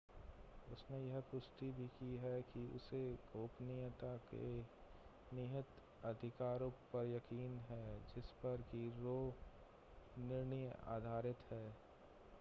[0.73, 3.01] उसने यह पुष्टि भी की है कि उसे
[3.25, 4.45] गोपनीयता के
[5.31, 6.05] निहित
[6.05, 7.83] अधिकारों पर यकीन है
[8.15, 9.17] जिस पर कि रो
[10.19, 11.65] निर्णय आधारित है